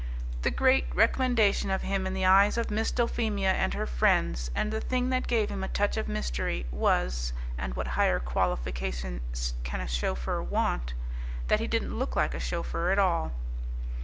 The 0.41 0.49
great 0.49 0.87
recommendation 0.95 1.69
of 1.69 1.83
him 1.83 2.07
in 2.07 2.15
the 2.15 2.25
eyes 2.25 2.57
of 2.57 2.71
Miss 2.71 2.89
Dulphemia 2.89 3.51
and 3.51 3.75
her 3.75 3.85
friends, 3.85 4.49
and 4.55 4.73
the 4.73 4.81
thing 4.81 5.11
that 5.11 5.27
gave 5.27 5.51
him 5.51 5.63
a 5.63 5.67
touch 5.67 5.95
of 5.95 6.07
mystery 6.07 6.65
was 6.71 7.33
and 7.55 7.75
what 7.75 7.89
higher 7.89 8.19
qualification 8.19 9.21
can 9.63 9.79
a 9.79 9.87
chauffeur 9.87 10.41
want? 10.41 10.95
that 11.49 11.59
he 11.59 11.67
didn't 11.67 11.99
look 11.99 12.15
like 12.15 12.33
a 12.33 12.39
chauffeur 12.39 12.89
at 12.89 12.97
all. 12.97 13.31